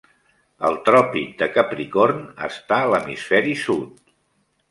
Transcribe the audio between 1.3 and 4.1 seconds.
de Capricorn està a l'hemisferi sud.